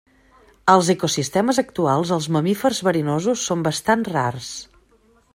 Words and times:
Als 0.71 0.87
ecosistemes 0.93 1.59
actuals, 1.63 2.13
els 2.17 2.27
mamífers 2.37 2.79
verinosos 2.87 3.43
són 3.51 3.61
bastant 3.69 4.07
rars. 4.15 4.49